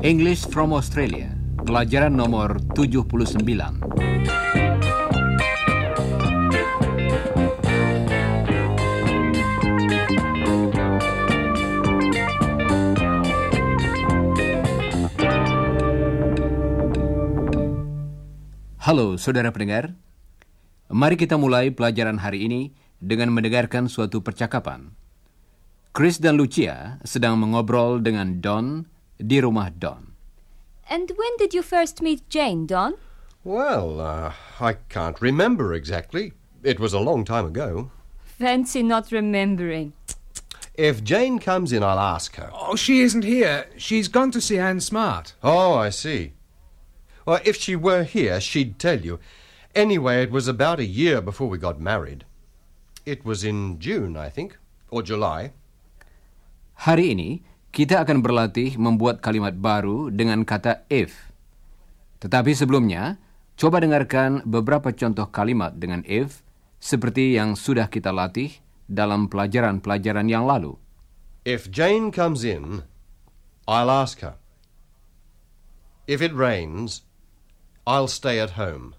[0.00, 1.28] English from Australia,
[1.60, 2.56] pelajaran nomor
[3.28, 3.78] 79.
[18.80, 19.94] Halo saudara pendengar,
[20.90, 24.92] mari kita mulai pelajaran hari ini dengan mendengarkan suatu percakapan.
[25.90, 28.86] Chris dan Lucia sedang mengobrol dengan Don
[29.18, 30.14] di rumah Don.
[30.90, 32.98] And when did you first meet Jane, Don?
[33.42, 36.34] Well, uh, I can't remember exactly.
[36.62, 37.90] It was a long time ago.
[38.22, 39.94] Fancy not remembering.
[40.74, 42.50] If Jane comes in, I'll ask her.
[42.52, 43.66] Oh, she isn't here.
[43.76, 45.34] She's gone to see Anne Smart.
[45.42, 46.32] Oh, I see.
[47.26, 49.18] Well, if she were here, she'd tell you.
[49.70, 52.26] Anyway, it was about a year before we got married.
[53.06, 54.58] It was in June, I think,
[54.90, 55.54] or July.
[56.90, 57.30] Hari ini
[57.70, 61.30] kita akan berlatih membuat kalimat baru dengan kata if.
[62.18, 63.22] Tetapi sebelumnya,
[63.54, 66.42] coba dengarkan beberapa contoh kalimat dengan if
[66.82, 68.58] seperti yang sudah kita latih
[68.90, 70.74] dalam pelajaran-pelajaran yang lalu.
[71.46, 72.82] If Jane comes in,
[73.70, 74.34] I'll ask her.
[76.10, 77.06] If it rains,
[77.86, 78.98] I'll stay at home.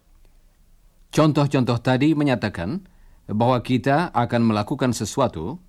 [1.12, 2.88] Contoh-contoh tadi menyatakan
[3.28, 5.60] bahwa kita akan melakukan sesuatu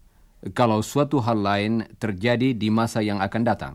[0.55, 3.75] kalau suatu hal lain terjadi di masa yang akan datang.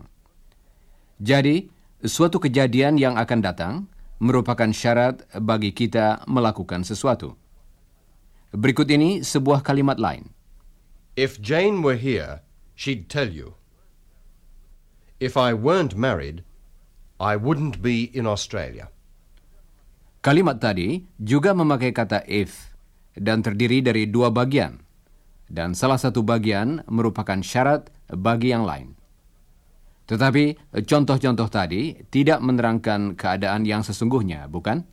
[1.19, 1.67] Jadi,
[2.07, 3.73] suatu kejadian yang akan datang
[4.23, 7.35] merupakan syarat bagi kita melakukan sesuatu.
[8.55, 10.31] Berikut ini sebuah kalimat lain.
[11.19, 12.47] If Jane were here,
[12.79, 13.59] she'd tell you.
[15.19, 16.47] If I weren't married,
[17.19, 18.93] I wouldn't be in Australia.
[20.19, 22.73] Kalimat tadi juga memakai kata if
[23.13, 24.81] dan terdiri dari dua bagian
[25.47, 28.97] dan salah satu bagian merupakan syarat bagi yang lain.
[30.07, 30.55] Tetapi
[30.87, 34.87] contoh-contoh tadi tidak menerangkan keadaan yang sesungguhnya, bukan?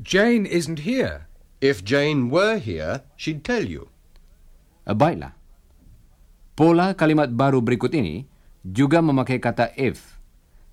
[0.00, 1.28] Jane isn't here.
[1.60, 3.88] If Jane were here, she'd tell you.
[4.84, 5.36] Baiklah.
[6.56, 8.28] Pola kalimat baru berikut ini
[8.60, 10.20] juga memakai kata if,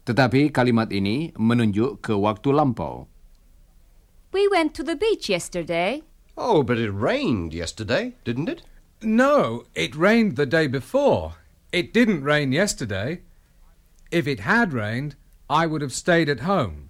[0.03, 3.07] tetapi kalimat ini menunjuk ke waktu lampau.
[4.31, 6.03] We went to the beach yesterday.
[6.37, 8.61] Oh, but it rained yesterday, didn't it?
[9.01, 11.35] No, it rained the day before.
[11.71, 13.21] It didn't rain yesterday.
[14.11, 15.15] If it had rained,
[15.49, 16.89] I would have stayed at home.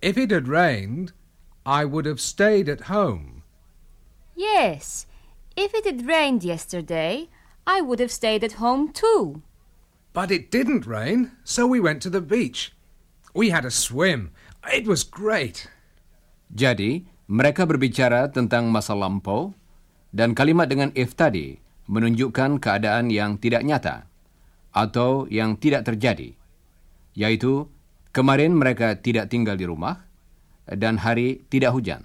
[0.00, 1.12] If it had rained,
[1.66, 3.42] I would have stayed at home.
[4.34, 5.06] Yes.
[5.56, 7.28] If it had rained yesterday,
[7.66, 9.42] I would have stayed at home too.
[10.12, 12.72] But it didn't rain, so we went to the beach.
[13.34, 14.30] We had a swim.
[14.72, 15.68] It was great.
[16.48, 19.52] Jadi, mereka berbicara tentang masa lampau
[20.16, 24.08] dan kalimat dengan if tadi menunjukkan keadaan yang tidak nyata
[24.72, 26.36] atau yang tidak terjadi,
[27.12, 27.68] yaitu
[28.12, 30.08] kemarin mereka tidak tinggal di rumah
[30.68, 32.04] dan hari tidak hujan.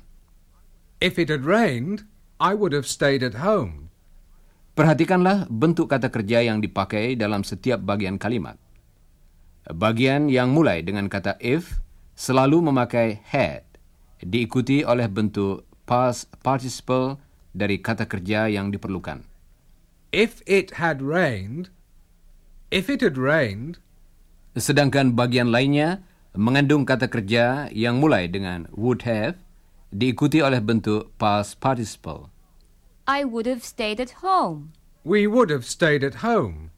[1.03, 2.07] If it had rained,
[2.39, 3.91] I would have stayed at home.
[4.73, 8.57] Perhatikanlah bentuk kata kerja yang dipakai dalam setiap bagian kalimat.
[9.69, 11.79] Bagian yang mulai dengan kata if
[12.17, 13.72] selalu memakai had,
[14.21, 17.17] diikuti oleh bentuk past participle
[17.55, 19.25] dari kata kerja yang diperlukan.
[20.13, 21.73] If it had rained,
[22.69, 23.81] if it had rained,
[24.53, 26.05] Sedangkan bagian lainnya
[26.37, 29.41] mengandung kata kerja yang mulai dengan would have,
[29.89, 32.29] diikuti oleh bentuk past participle.
[33.09, 34.77] I would have stayed at home.
[35.03, 36.71] we would have stayed at home.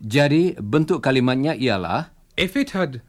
[0.00, 3.00] Jadi bentuk kalimatnya ialah If it had,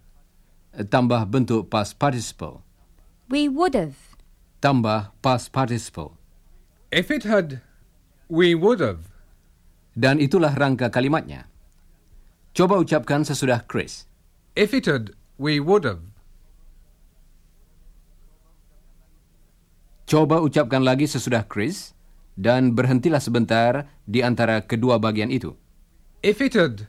[0.76, 2.64] tambah bentuk past participle,
[3.28, 4.18] We would have.
[4.64, 6.18] tambah past participle.
[6.90, 7.62] if it had,
[8.32, 9.12] we would have.
[9.98, 11.50] Dan itulah rangka kalimatnya.
[12.56, 14.08] Coba ucapkan sesudah Chris.
[14.56, 16.02] If it had, we would have.
[20.08, 21.92] Coba ucapkan lagi sesudah Chris
[22.40, 25.52] dan berhentilah sebentar di antara kedua bagian itu.
[26.24, 26.88] If it had,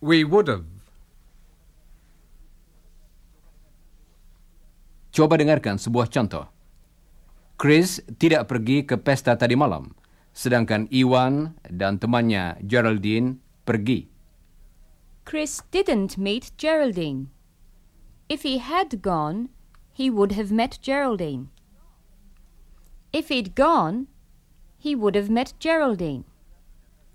[0.00, 0.79] we would have.
[5.20, 6.48] Coba dengarkan sebuah contoh.
[7.60, 9.92] Chris tidak pergi ke pesta tadi malam,
[10.32, 13.36] sedangkan Iwan dan temannya Geraldine
[13.68, 14.08] pergi.
[15.28, 17.28] Chris didn't meet Geraldine.
[18.32, 19.52] If he had gone,
[19.92, 21.52] he would have met Geraldine.
[23.12, 24.08] If he'd gone,
[24.80, 26.24] he would have met Geraldine.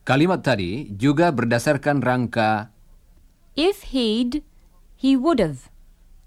[0.05, 2.69] Kalimat tadi juga berdasarkan rangka.
[3.57, 4.45] If he'd,
[4.93, 5.73] he would have.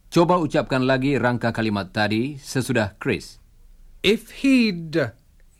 [0.08, 3.36] Coba ucapkan lagi rangka kalimat tadi sesudah Chris.
[4.00, 4.96] If he'd,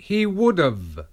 [0.01, 1.05] he would have.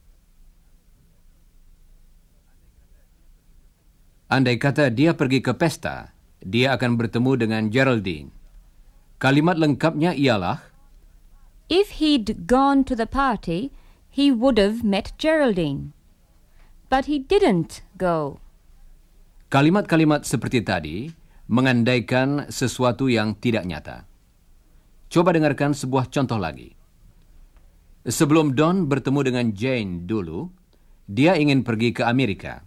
[4.32, 8.32] Andai kata dia pergi ke pesta, dia akan bertemu dengan Geraldine.
[9.20, 10.64] Kalimat lengkapnya ialah
[11.68, 13.76] If he'd gone to the party,
[14.08, 15.92] he would have met Geraldine.
[16.88, 18.40] But he didn't go.
[19.56, 21.08] kalimat-kalimat seperti tadi
[21.46, 24.10] mengandaikan sesuatu yang tidak nyata.
[25.10, 26.74] Coba dengarkan sebuah contoh lagi.
[28.06, 30.50] Sebelum Don bertemu dengan Jane dulu,
[31.06, 32.66] dia ingin pergi ke Amerika.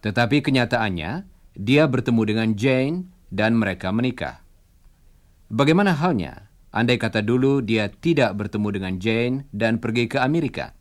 [0.00, 4.40] Tetapi kenyataannya, dia bertemu dengan Jane dan mereka menikah.
[5.52, 10.72] Bagaimana halnya andai kata dulu dia tidak bertemu dengan Jane dan pergi ke Amerika?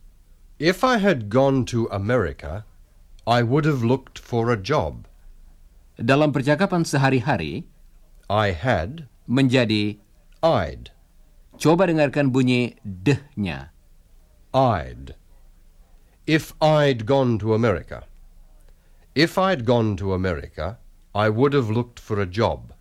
[0.59, 2.67] If I had gone to America,
[3.27, 5.08] I would have looked for a job.
[5.99, 7.67] Dalam percakapan sehari-hari,
[8.31, 9.99] I had, menjadi
[10.39, 10.95] I'd,
[11.59, 13.75] coba dengarkan bunyi deh-nya.
[14.55, 15.19] I'd.
[16.23, 18.07] If I'd gone to America.
[19.11, 20.79] If I'd gone to America,
[21.11, 22.71] I would have looked for a job.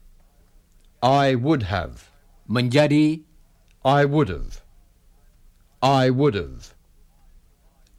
[1.02, 2.14] I would have.
[2.46, 3.26] Menjadi
[3.82, 4.62] I would have.
[5.82, 6.70] I would have.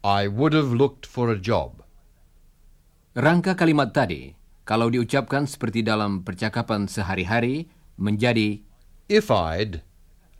[0.00, 1.84] I would have looked for a job.
[3.12, 4.32] rangka kalimat tadi,
[4.68, 7.68] kalau diucapkan seperti dalam percakapan sehari-hari,
[8.00, 8.62] menjadi
[9.10, 9.82] If I'd,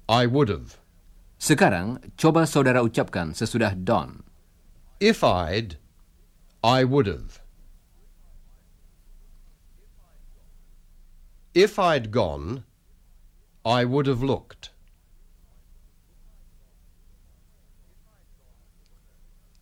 [0.07, 0.79] I would have.
[1.41, 4.23] Sekarang, coba saudara ucapkan sesudah Don.
[5.01, 5.81] If I'd,
[6.63, 7.41] I would have.
[11.57, 12.63] If I'd gone,
[13.65, 14.71] I would have looked.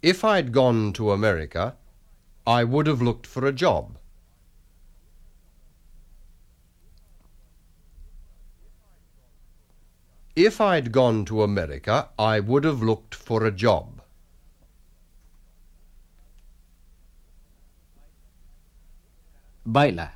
[0.02, 1.76] If I'd gone to America,
[2.46, 3.98] I would have looked for a job.
[10.38, 13.98] If I'd gone to America, I would have looked for a job.
[19.66, 20.14] Baiklah.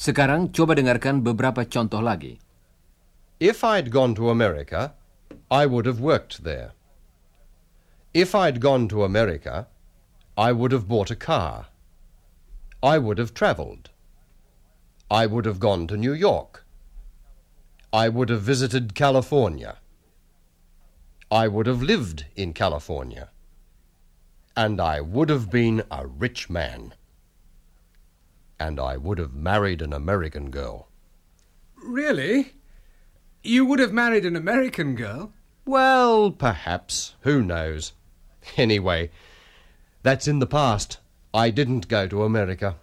[0.00, 2.40] Sekarang coba dengarkan beberapa contoh lagi.
[3.36, 4.96] If I'd gone to America,
[5.52, 6.72] I would have worked there.
[8.16, 9.68] If I'd gone to America,
[10.40, 11.68] I would have bought a car.
[12.80, 13.92] I would have travelled.
[15.12, 16.63] I would have gone to New York.
[17.94, 19.78] I would have visited California.
[21.30, 23.30] I would have lived in California.
[24.58, 26.94] And I would have been a rich man.
[28.58, 30.90] And I would have married an American girl.
[31.78, 32.58] Really?
[33.44, 35.30] You would have married an American girl?
[35.64, 37.14] Well, perhaps.
[37.22, 37.94] Who knows?
[38.58, 39.14] Anyway,
[40.02, 40.98] that's in the past.
[41.32, 42.74] I didn't go to America.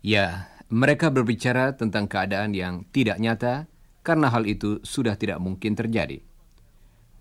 [0.00, 3.68] Ya, mereka berbicara tentang keadaan yang tidak nyata
[4.04, 6.20] karena hal itu sudah tidak mungkin terjadi.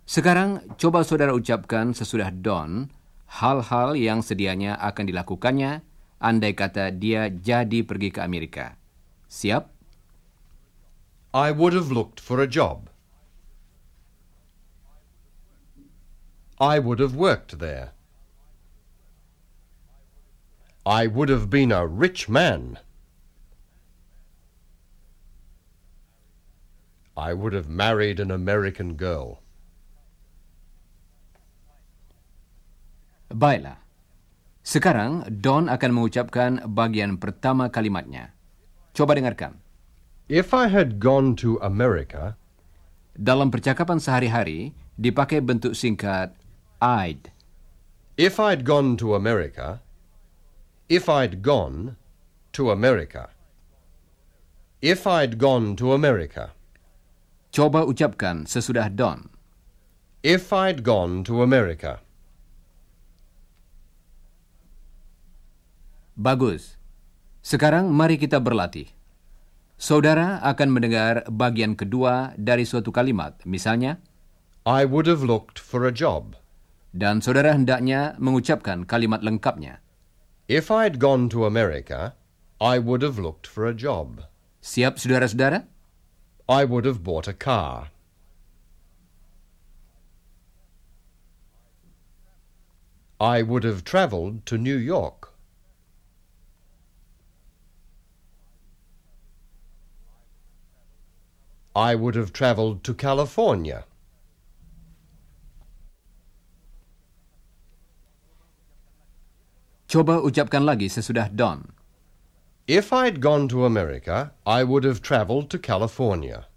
[0.04, 2.92] Sekarang, coba saudara ucapkan sesudah Don
[3.40, 5.82] hal-hal yang sedianya akan dilakukannya
[6.20, 8.76] andai kata dia jadi pergi ke Amerika.
[9.32, 9.72] Siap?
[11.34, 12.94] I would have looked for a job.
[16.62, 17.98] I would have worked there.
[20.86, 22.78] I would have been a rich man.
[27.14, 29.42] I would have married an American girl.
[33.30, 33.82] Baiklah.
[34.64, 38.32] Sekarang, Don akan mengucapkan bagian pertama kalimatnya.
[38.94, 39.60] Coba dengarkan.
[40.32, 42.40] If I had gone to America,
[43.14, 46.34] Dalam percakapan sehari-hari, dipakai bentuk singkat
[46.82, 47.30] I'd.
[48.18, 49.82] if I'd gone to America,
[50.90, 51.98] if I'd gone
[52.54, 53.30] to America,
[54.82, 56.54] if I'd gone to America,
[57.54, 59.30] Coba ucapkan sesudah Don.
[60.26, 62.02] if I'd gone to America.
[66.18, 66.82] Bagus.
[67.46, 68.90] Sekarang mari kita berlatih.
[69.78, 74.00] Saudara akan mendengar bagian kedua dari suatu kalimat, misalnya,
[74.64, 76.40] I would have looked for a job.
[76.94, 79.82] dan saudara hendaknya mengucapkan kalimat lengkapnya.
[80.46, 82.14] If I'd gone to America,
[82.62, 84.30] I would have looked for a job.
[84.62, 85.73] Siap, saudara-saudara?
[86.48, 87.90] I would have bought a car.
[93.20, 95.32] I would have travelled to New York.
[101.74, 103.86] I would have travelled to California.
[109.88, 111.83] Coba ucapkan lagi sesudah Don.
[112.68, 116.48] If I'd gone to America, I would have travelled to California.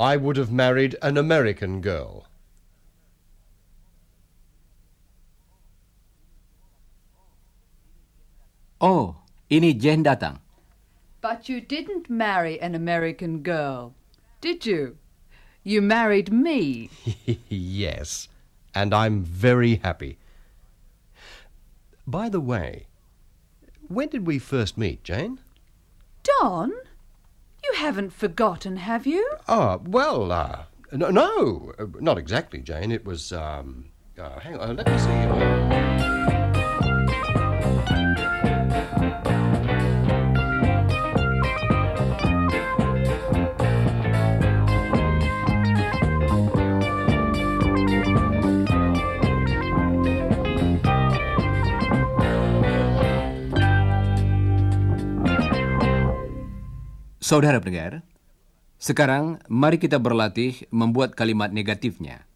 [0.00, 2.26] I would have married an American girl.
[8.80, 9.14] Oh,
[9.48, 10.42] ini Jane datang.
[11.20, 13.94] But you didn't marry an American girl,
[14.40, 14.98] did you?
[15.62, 16.90] You married me.
[17.48, 18.26] yes,
[18.74, 20.18] and I'm very happy.
[22.12, 22.88] By the way,
[23.88, 25.40] when did we first meet, Jane?
[26.22, 26.70] Don,
[27.64, 29.26] you haven't forgotten, have you?
[29.48, 32.92] Ah, well, uh, no, no, uh, not exactly, Jane.
[32.92, 33.86] It was, um,
[34.18, 35.81] uh, hang on, let me see.
[57.22, 58.02] Saudara pendengar,
[58.82, 62.26] sekarang mari kita berlatih membuat kalimat negatifnya.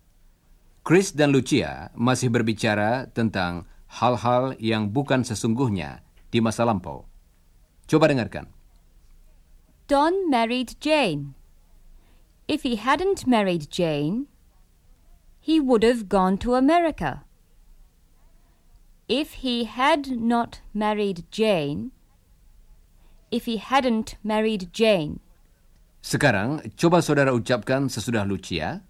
[0.86, 7.02] Chris dan Lucia masih berbicara tentang hal-hal yang bukan sesungguhnya di masa lampau.
[7.90, 8.46] Coba dengarkan.
[9.90, 11.34] Don married Jane.
[12.46, 14.30] If he hadn't married Jane,
[15.42, 17.26] he would have gone to America.
[19.10, 21.90] If he had not married Jane,
[23.30, 25.20] if he hadn't married Jane,
[26.06, 28.86] Sekarang, coba saudara ucapkan sesudah Lucia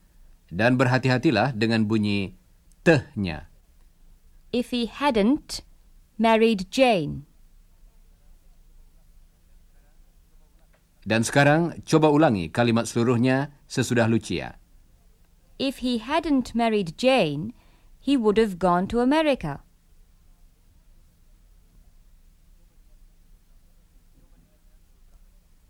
[0.53, 2.37] dan berhati-hatilah dengan bunyi
[2.85, 3.49] tehnya.
[4.53, 5.61] if he hadn't
[6.17, 7.27] married Jane.
[11.07, 14.59] Dan sekarang, coba ulangi kalimat seluruhnya sesudah Lucia.
[15.57, 17.55] If he hadn't married Jane,
[18.03, 19.63] he would have gone to America.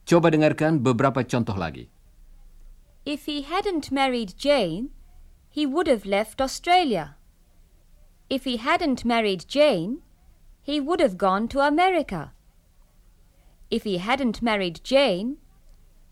[0.07, 1.91] Coba dengarkan beberapa contoh lagi.
[3.03, 4.95] If he hadn't married Jane,
[5.51, 7.19] he would have left Australia.
[8.31, 10.07] If he hadn't married Jane,
[10.63, 12.31] he would have gone to America.
[13.67, 15.43] If he hadn't married Jane,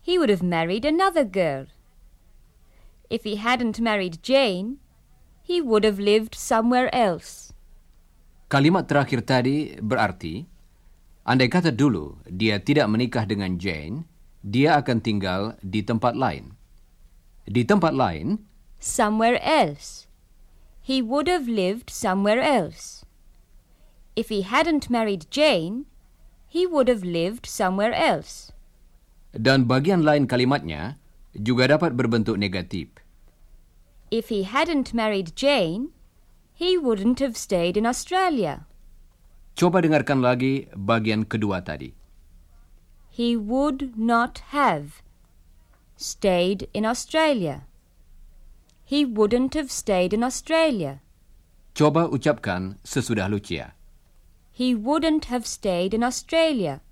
[0.03, 1.71] he would have married another girl.
[3.07, 4.83] If he hadn't married Jane,
[5.39, 7.55] he would have lived somewhere else.
[8.51, 10.43] Kalimat terakhir tadi berarti,
[11.25, 14.05] andai kata dulu dia tidak menikah dengan Jane,
[14.45, 16.53] dia akan tinggal di tempat lain.
[17.49, 18.45] Di tempat lain,
[18.79, 20.05] Somewhere else.
[20.85, 23.01] He would have lived somewhere else.
[24.13, 25.89] If he hadn't married Jane,
[26.45, 28.53] he would have lived somewhere else.
[29.35, 30.95] dan bagian lain kalimatnya
[31.35, 32.87] juga dapat berbentuk negatif.
[34.07, 35.91] If he hadn't married Jane,
[36.55, 38.63] he wouldn't have stayed in Australia.
[39.55, 41.95] Coba dengarkan lagi bagian kedua tadi.
[43.07, 44.99] He would not have
[45.95, 47.63] stayed in Australia.
[48.83, 50.99] He wouldn't have stayed in Australia.
[51.71, 53.79] Coba ucapkan sesudah Lucia.
[54.51, 56.83] He wouldn't have stayed in Australia.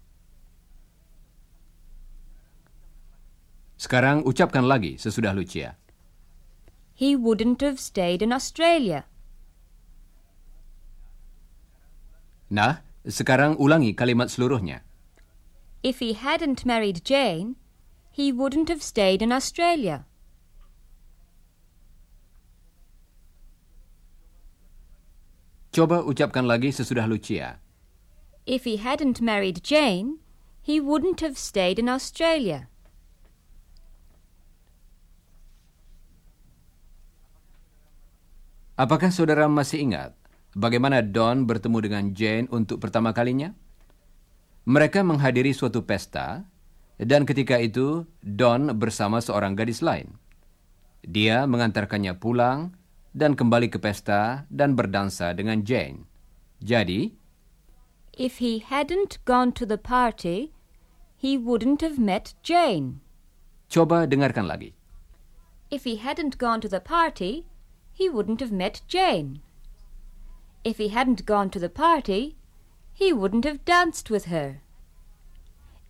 [3.76, 5.76] Sekarang ucapkan lagi sesudah Lucia.
[6.96, 9.04] He wouldn't have stayed in Australia.
[12.54, 14.86] Nah, sekarang ulangi kalimat seluruhnya.
[15.82, 17.58] If he hadn't married Jane,
[18.14, 20.06] he wouldn't have stayed in Australia.
[25.74, 27.58] Coba ucapkan lagi sesudah Lucia.
[28.46, 30.22] If he hadn't married Jane,
[30.62, 32.70] he wouldn't have stayed in Australia.
[38.78, 40.14] Apakah saudara masih ingat
[40.58, 43.54] bagaimana Don bertemu dengan Jane untuk pertama kalinya?
[44.64, 46.48] Mereka menghadiri suatu pesta,
[46.96, 50.16] dan ketika itu Don bersama seorang gadis lain.
[51.04, 52.72] Dia mengantarkannya pulang
[53.12, 56.08] dan kembali ke pesta dan berdansa dengan Jane.
[56.64, 57.12] Jadi,
[58.14, 60.54] If he hadn't gone to the party,
[61.18, 63.04] he wouldn't have met Jane.
[63.74, 64.78] coba dengarkan lagi.
[65.74, 67.50] If he hadn't gone to the party,
[67.90, 69.42] he wouldn't have met Jane.
[70.64, 72.38] If he hadn't gone to the party,
[72.94, 74.62] he wouldn't have danced with her.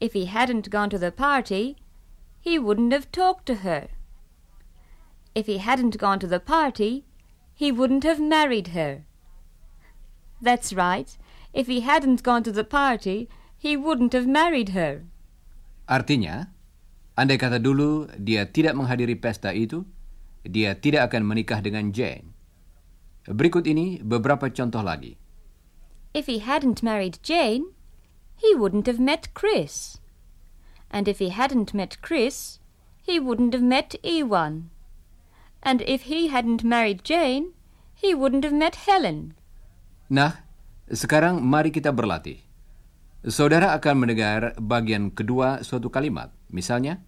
[0.01, 1.77] If he hadn't gone to the party,
[2.42, 3.88] he wouldn't have talked to her.
[5.36, 7.06] If he hadn't gone to the party,
[7.53, 9.06] he wouldn't have married her.
[10.42, 11.15] That's right.
[11.53, 15.06] If he hadn't gone to the party, he wouldn't have married her.
[15.88, 16.50] Artinya,
[17.15, 19.86] andai kata dulu dia tidak menghadiri pesta itu,
[20.42, 22.33] dia tidak akan menikah dengan Jane.
[23.24, 25.15] Berikut ini beberapa contoh lagi.
[26.12, 27.72] If he hadn't married Jane,
[28.38, 29.98] he wouldn't have met Chris.
[30.94, 32.60] And if he hadn't met Chris,
[33.01, 34.70] he wouldn't have met Ewan.
[35.63, 37.56] And if he hadn't married Jane,
[37.96, 39.34] he wouldn't have met Helen.
[40.12, 40.44] Nah,
[40.92, 42.44] sekarang mari kita berlatih.
[43.24, 46.36] Saudara akan mendengar bagian kedua suatu kalimat.
[46.51, 47.00] Misalnya,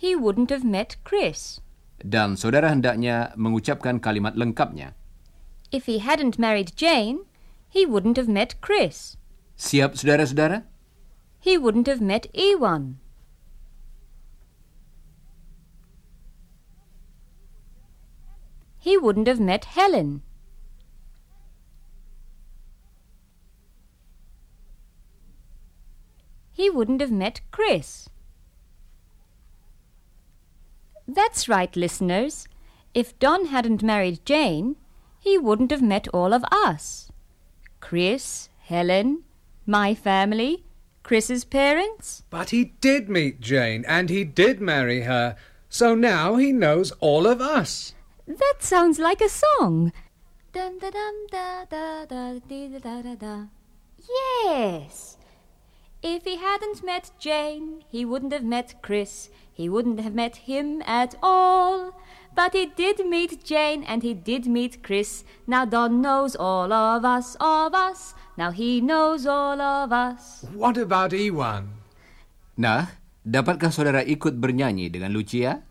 [0.00, 1.60] He wouldn't have met Chris.
[2.00, 4.96] dan saudara hendaknya mengucapkan kalimat lengkapnya.
[5.72, 7.26] If he hadn't married Jane,
[7.68, 9.16] he wouldn't have met Chris.
[9.56, 10.64] Siap saudara-saudara?
[11.38, 12.98] He wouldn't have met Ewan.
[18.78, 20.22] He wouldn't have met Helen.
[26.52, 28.08] He wouldn't have met Chris.
[31.06, 32.48] That's right, listeners.
[32.92, 34.76] If Don hadn't married Jane,
[35.20, 37.12] he wouldn't have met all of us.
[37.80, 39.22] Chris, Helen,
[39.66, 40.64] my family,
[41.02, 42.24] Chris's parents.
[42.30, 45.36] But he did meet Jane, and he did marry her.
[45.68, 47.94] So now he knows all of us.
[48.26, 49.92] That sounds like a song.
[50.52, 53.44] Dum da dum da da da dee da da da da.
[54.44, 55.16] Yes.
[56.02, 59.28] If he hadn't met Jane, he wouldn't have met Chris.
[59.52, 62.00] He wouldn't have met him at all.
[62.34, 65.24] But he did meet Jane and he did meet Chris.
[65.46, 68.14] Now Don knows all of us, of us.
[68.38, 70.46] Now he knows all of us.
[70.54, 71.74] What about Iwan?
[72.56, 72.94] Nah,
[73.26, 75.66] dapatkah saudara ikut bernyanyi dengan Lucia?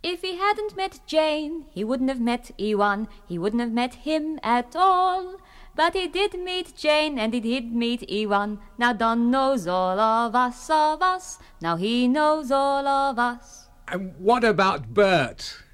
[0.00, 3.06] If he hadn't met Jane, he wouldn't have met Iwan.
[3.28, 5.36] He wouldn't have met him at all.
[5.76, 8.58] But he did meet Jane and he did meet Iwan.
[8.80, 11.38] Now Don knows all of us, of us.
[11.60, 13.69] Now he knows all of us.
[13.90, 15.64] And what about Bert?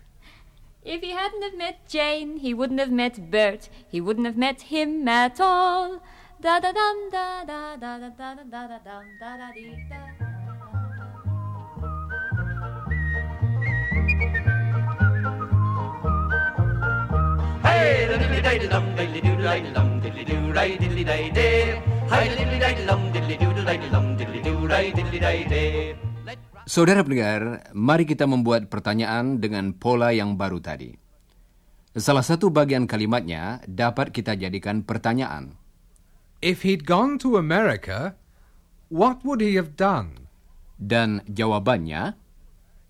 [0.82, 3.68] If he hadn't have met Jane, he wouldn't have met Bert.
[3.86, 6.00] He wouldn't have met him at all.
[6.40, 9.76] Da da dum da da da da da da da da dum da da dee
[9.90, 10.00] da.
[17.68, 21.82] Hey, diddly diddly dum, diddly doo diddly dum, diddly doo ray diddly day day.
[22.08, 26.05] Hi diddly diddly dum, diddly doo diddly dum, diddly doo ray diddly day day.
[26.66, 30.98] Saudara pendengar, mari kita membuat pertanyaan dengan pola yang baru tadi.
[31.94, 35.54] Salah satu bagian kalimatnya dapat kita jadikan pertanyaan.
[36.42, 38.18] If he'd gone to America,
[38.90, 40.26] what would he have done?
[40.76, 42.18] Dan jawabannya,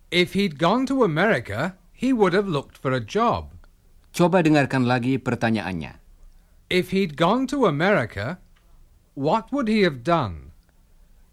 [0.08, 3.52] If he'd gone to America, he would have looked for a job.
[4.16, 6.00] coba dengarkan lagi pertanyaannya.
[6.72, 8.40] If he'd gone to America,
[9.12, 10.56] what would he have done?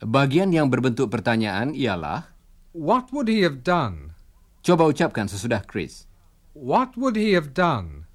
[0.03, 2.32] Bagian yang berbentuk pertanyaan ialah,
[2.73, 4.13] What would he have done?
[4.63, 6.07] coba ucapkan sesudah Chris.
[6.55, 8.07] What would he have done?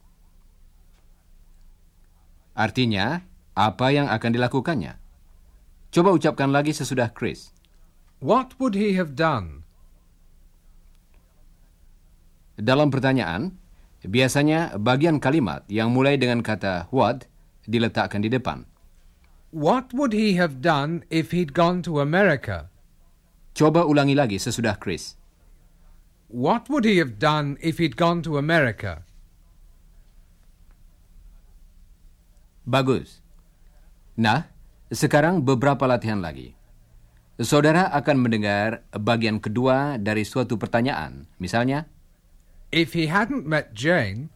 [2.58, 3.22] Artinya,
[3.54, 4.98] apa yang akan dilakukannya?
[5.94, 7.54] Coba ucapkan lagi sesudah Chris.
[8.18, 9.62] What would he have done?
[12.58, 13.54] Dalam pertanyaan,
[14.02, 17.30] biasanya bagian kalimat yang mulai dengan kata what
[17.70, 18.66] diletakkan di depan.
[19.54, 22.66] What would he have done if he'd gone to America?
[23.58, 25.18] Coba ulangi lagi sesudah Chris.
[26.30, 29.02] What would he have done if he'd gone to America?
[32.62, 33.18] Bagus.
[34.14, 34.46] Nah,
[34.94, 36.54] sekarang beberapa latihan lagi.
[37.42, 41.26] Saudara akan mendengar bagian kedua dari suatu pertanyaan.
[41.42, 41.90] Misalnya,
[42.70, 44.30] If he hadn't met Jane,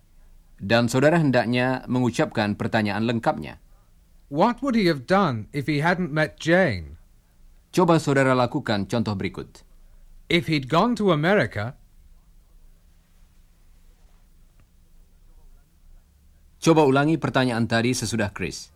[0.59, 3.63] dan saudara hendaknya mengucapkan pertanyaan lengkapnya.
[4.33, 6.97] what would he have done if he hadn't met Jane?
[7.73, 9.65] Coba saudara lakukan contoh berikut.
[10.29, 11.75] If he'd gone to America,
[16.63, 18.71] Coba ulangi pertanyaan tadi sesudah Chris.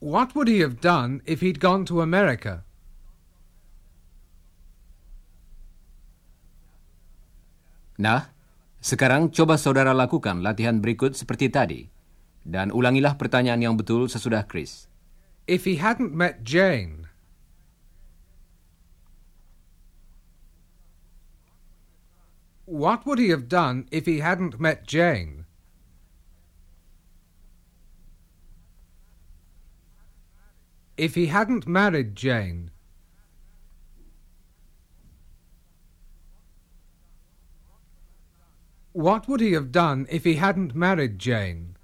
[0.00, 2.64] what would he have done if he'd gone to America?
[7.96, 8.28] Nah,
[8.84, 11.88] sekarang coba saudara lakukan latihan berikut seperti tadi.
[12.46, 14.86] Dan ulangilah pertanyaan yang betul sesudah Chris.
[15.48, 17.05] If he hadn't met Jane,
[22.66, 25.46] what would he have done if he hadn't met Jane?
[30.96, 32.70] If he hadn't married Jane,
[38.92, 41.76] what would he have done if he hadn't married Jane?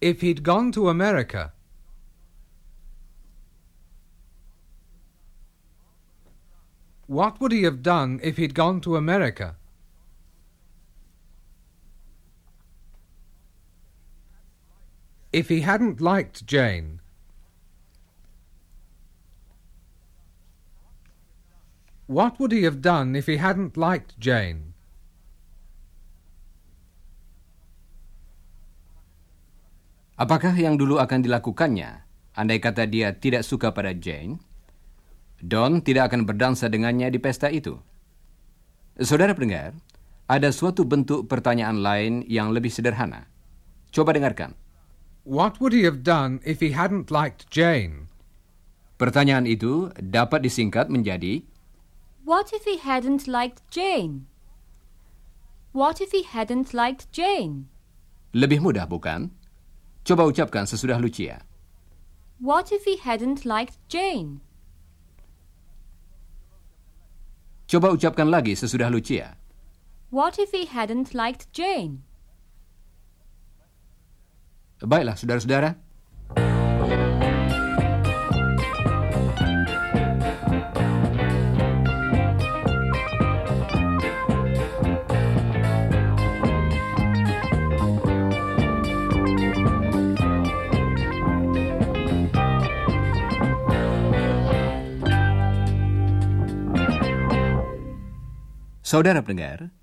[0.00, 1.52] If he'd gone to America,
[7.06, 9.56] What would he have done if he'd gone to America?
[15.32, 17.00] If he hadn't liked Jane,
[22.06, 24.78] What would he have done if he hadn't liked Jane?
[30.14, 32.06] Apakah yang dulu akan dilakukannya
[32.38, 34.38] andai kata dia tidak suka pada Jane?
[35.42, 37.76] Don tidak akan berdansa dengannya di pesta itu.
[38.96, 39.76] Saudara pendengar,
[40.26, 43.28] ada suatu bentuk pertanyaan lain yang lebih sederhana.
[43.92, 44.56] Coba dengarkan.
[45.26, 48.08] What would he have done if he hadn't liked Jane?
[48.96, 51.44] Pertanyaan itu dapat disingkat menjadi
[52.24, 54.26] What if he hadn't liked Jane?
[55.76, 57.68] What if he hadn't liked Jane?
[58.36, 59.32] lebih mudah, bukan?
[60.04, 61.40] Coba ucapkan sesudah Lucia.
[62.36, 64.44] What if he hadn't liked Jane?
[67.66, 69.34] Coba ucapkan lagi sesudah Lucia.
[70.14, 72.06] What if he hadn't liked Jane?
[74.78, 75.85] Baiklah, saudara-saudara.
[98.86, 99.74] Saudara pendengar,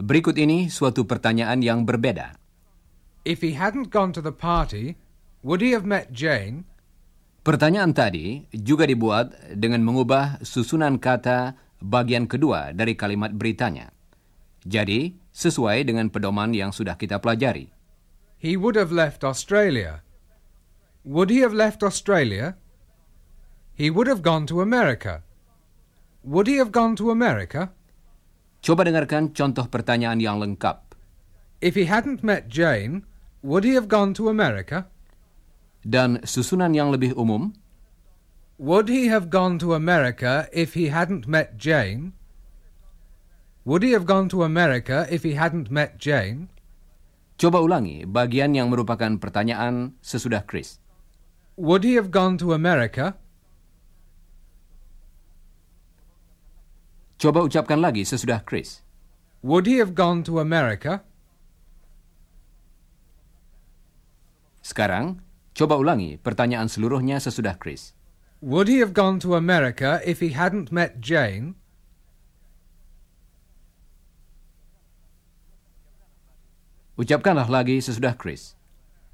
[0.00, 2.40] berikut ini suatu pertanyaan yang berbeda.
[3.28, 4.96] If he hadn't gone to the party,
[5.44, 6.64] would he have met Jane?
[7.44, 11.52] Pertanyaan tadi juga dibuat dengan mengubah susunan kata
[11.84, 13.92] bagian kedua dari kalimat beritanya.
[14.64, 17.68] Jadi, sesuai dengan pedoman yang sudah kita pelajari.
[18.40, 20.00] He would have left Australia.
[21.04, 22.56] Would he have left Australia?
[23.76, 25.20] He would have gone to America.
[26.24, 27.75] Would he have gone to America?
[28.60, 30.96] Coba dengarkan contoh pertanyaan yang lengkap.
[31.64, 33.08] If he hadn't met Jane,
[33.40, 34.90] would he have gone to America?
[35.86, 37.54] Dan susunan yang lebih umum,
[38.56, 42.16] Would he have gone to America if he hadn't met Jane?
[43.68, 46.48] Would he have gone to America if he hadn't met Jane?
[47.36, 50.80] coba ulangi bagian yang merupakan pertanyaan sesudah Chris.
[51.60, 53.16] Would he have gone to America?
[57.26, 58.86] Coba ucapkan lagi sesudah Chris.
[59.42, 61.02] Would he have gone to America?
[64.62, 65.18] Sekarang,
[65.50, 67.98] coba ulangi pertanyaan seluruhnya sesudah Chris.
[68.38, 71.58] Would he have gone to America if he hadn't met Jane?
[76.94, 78.54] Ucapkanlah lagi sesudah Chris.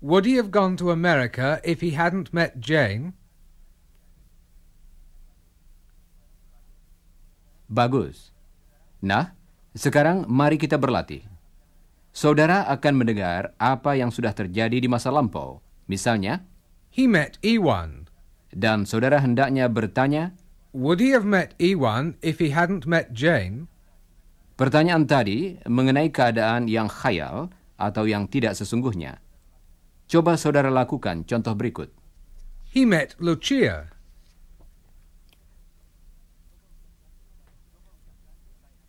[0.05, 3.17] Would he have gone to America if he hadn't met Jane?
[7.73, 8.37] Bagus.
[9.01, 9.33] Nah,
[9.73, 11.25] sekarang mari kita berlatih.
[12.13, 15.65] Saudara akan mendengar apa yang sudah terjadi di masa lampau.
[15.89, 16.45] Misalnya,
[16.93, 18.13] He met Ewan.
[18.53, 20.37] dan saudara hendaknya bertanya,
[20.77, 23.73] Would he have met Ewan if he hadn't met Jane?
[24.61, 29.19] pertanyaan tadi mengenai keadaan yang khayal atau yang tidak sesungguhnya.
[30.07, 31.89] Coba saudara lakukan contoh berikut.
[32.71, 33.91] He met Lucia.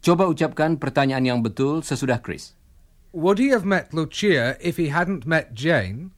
[0.03, 2.59] Coba ucapkan pertanyaan yang betul sesudah Chris.
[3.15, 6.11] Would he have met Lucia if he hadn't met Jane?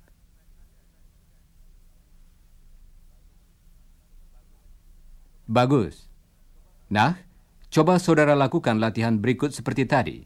[5.45, 6.09] Bagus.
[6.89, 7.21] Nah,
[7.69, 10.25] coba saudara lakukan latihan berikut seperti tadi.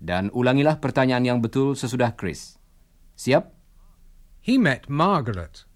[0.00, 2.56] Dan ulangilah pertanyaan yang betul sesudah Chris.
[3.20, 3.52] Siap?
[4.40, 5.68] He met Margaret.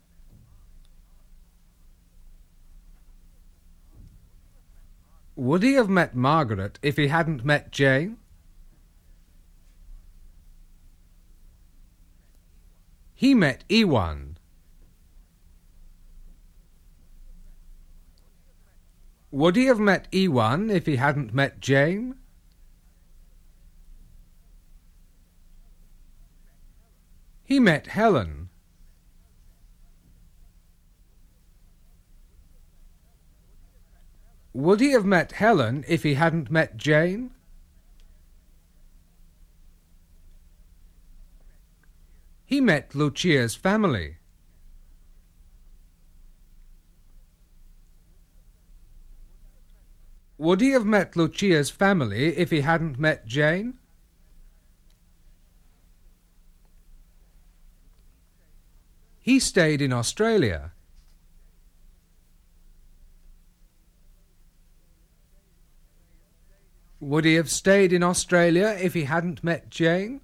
[5.38, 8.16] Would he have met Margaret if he hadn't met Jane?
[13.14, 14.36] He met Ewan.
[19.30, 22.16] Would he have met Ewan if he hadn't met Jane?
[27.44, 28.37] He met Helen.
[34.58, 37.30] Would he have met Helen if he hadn't met Jane?
[42.44, 44.16] He met Lucia's family.
[50.38, 53.74] Would he have met Lucia's family if he hadn't met Jane?
[59.20, 60.72] He stayed in Australia.
[66.98, 70.18] Would he have stayed in Australia if he hadn't met Jane?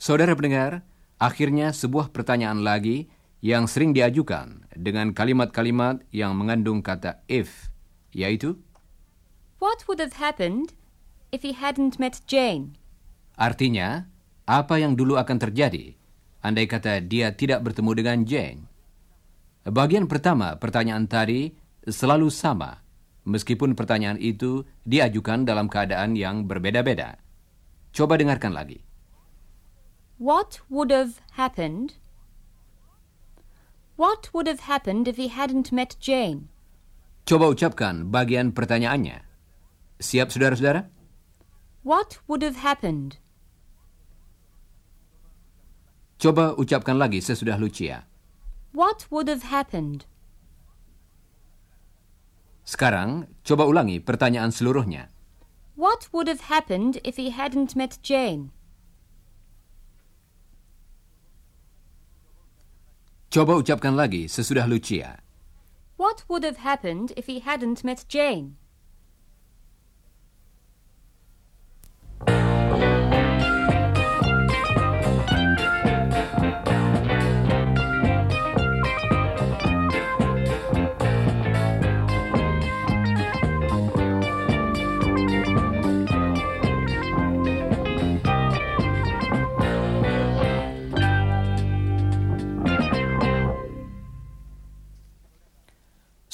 [0.00, 0.80] Saudara pendengar,
[1.20, 3.12] akhirnya sebuah pertanyaan lagi
[3.44, 7.68] yang sering diajukan dengan kalimat-kalimat yang mengandung kata if,
[8.16, 8.56] yaitu
[9.60, 10.72] What would have happened
[11.28, 12.80] if he hadn't met Jane?
[13.40, 14.04] artinya
[14.44, 15.96] apa yang dulu akan terjadi
[16.44, 18.69] andai kata dia tidak bertemu dengan Jane.
[19.68, 21.52] Bagian pertama pertanyaan tadi
[21.84, 22.80] selalu sama,
[23.28, 27.20] meskipun pertanyaan itu diajukan dalam keadaan yang berbeda-beda.
[27.92, 28.80] Coba dengarkan lagi.
[30.20, 32.00] What would have happened?
[34.00, 36.48] What would have happened if he hadn't met Jane?
[37.28, 39.24] Coba ucapkan bagian pertanyaannya.
[40.00, 40.88] Siap saudara-saudara?
[41.84, 43.20] What would have happened?
[46.20, 48.09] Coba ucapkan lagi sesudah Lucia.
[48.70, 50.06] What would have happened?
[52.62, 55.10] Sekarang, coba ulangi pertanyaan seluruhnya.
[55.74, 58.54] What would have happened if he hadn't met Jane?
[63.30, 65.18] Coba ucapkan lagi sesudah Lucia.
[65.98, 68.59] What would have happened if he hadn't met Jane?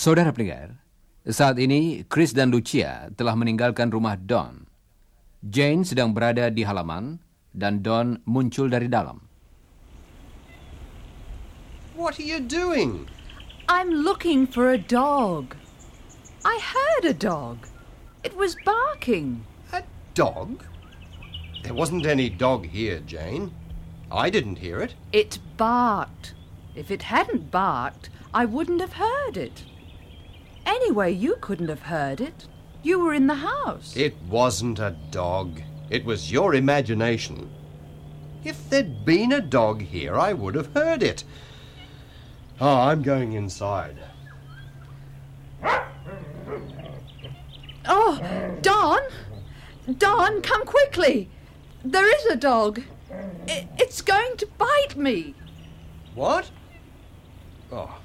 [0.07, 0.79] Saudara pendengar,
[1.27, 4.63] saat ini Chris dan Lucia telah meninggalkan rumah Don.
[5.43, 7.19] Jane sedang berada di halaman
[7.51, 9.19] dan Don muncul dari dalam.
[11.99, 13.11] What are you doing?
[13.67, 15.59] I'm looking for a dog.
[16.47, 17.67] I heard a dog.
[18.23, 19.43] It was barking.
[19.75, 19.83] A
[20.15, 20.63] dog?
[21.67, 23.51] There wasn't any dog here, Jane.
[24.15, 24.95] I didn't hear it.
[25.11, 26.39] It barked.
[26.79, 29.67] If it hadn't barked, I wouldn't have heard it.
[30.67, 32.47] Anyway, you couldn't have heard it.
[32.83, 33.97] You were in the house.
[33.97, 35.63] It wasn't a dog.
[35.89, 37.49] It was your imagination.
[38.45, 41.25] If there'd been a dog here, I would have heard it.
[42.61, 43.97] Oh, I'm going inside.
[47.89, 48.21] Oh,
[48.63, 49.01] Don!
[49.99, 51.31] Don, come quickly!
[51.85, 52.83] There is a dog.
[53.47, 55.35] It's going to bite me.
[56.15, 56.51] What?
[57.71, 57.99] Oh.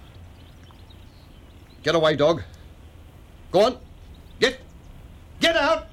[1.84, 2.44] Get away, dog.
[3.52, 3.78] Go on.
[4.39, 4.60] Get.
[5.39, 5.88] Get out!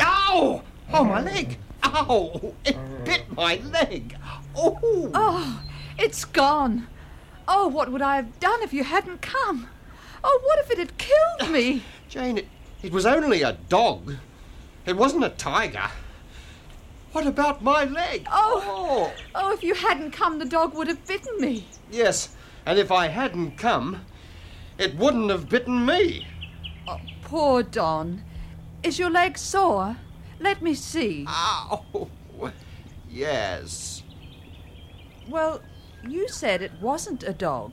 [0.00, 0.62] Ow!
[0.92, 1.58] Oh, my leg.
[1.82, 2.54] Ow!
[2.64, 4.16] It bit my leg.
[4.54, 4.78] Oh!
[5.14, 5.62] Oh,
[5.98, 6.86] it's gone.
[7.48, 9.68] Oh, what would I have done if you hadn't come?
[10.22, 11.82] Oh, what if it had killed me?
[12.08, 12.48] Jane, it,
[12.82, 14.16] it was only a dog.
[14.84, 15.88] It wasn't a tiger.
[17.12, 18.26] What about my leg?
[18.30, 18.62] Oh.
[18.66, 21.66] Oh, oh if you hadn't come, the dog would have bitten me.
[21.90, 22.34] Yes,
[22.66, 24.04] and if I hadn't come,
[24.78, 26.26] it wouldn't have bitten me.
[26.88, 28.22] Oh, poor Don.
[28.82, 29.96] Is your leg sore?
[30.40, 31.24] Let me see.
[31.28, 32.08] Ow!
[33.08, 34.02] Yes.
[35.28, 35.62] Well,
[36.06, 37.72] you said it wasn't a dog.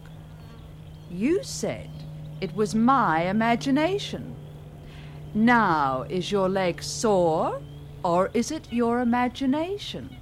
[1.09, 1.89] You said
[2.39, 4.35] it was my imagination.
[5.33, 7.61] Now, is your leg sore
[8.03, 10.15] or is it your imagination?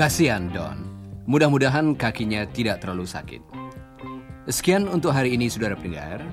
[0.00, 0.80] Kasihan Don.
[1.28, 3.44] Mudah-mudahan kakinya tidak terlalu sakit.
[4.48, 6.24] Sekian untuk hari ini saudara pendengar.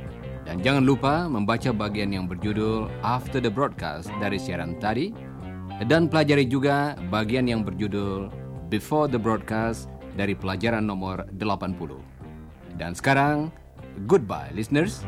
[0.48, 5.12] Dan jangan lupa membaca bagian yang berjudul After the Broadcast dari siaran tadi.
[5.84, 8.32] Dan pelajari juga bagian yang berjudul
[8.72, 12.80] Before the Broadcast dari pelajaran nomor 80.
[12.80, 13.52] Dan sekarang,
[14.08, 15.04] goodbye listeners.